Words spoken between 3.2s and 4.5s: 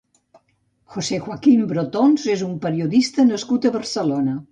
nascut a Barcelona.